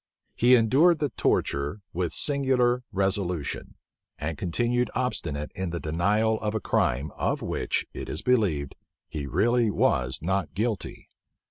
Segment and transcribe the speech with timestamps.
[0.35, 3.75] He endured the torture with singular resolution,
[4.17, 8.73] and continued obstinate in the denial of a crime, of which, it is believed,
[9.09, 11.07] he really was not guilty.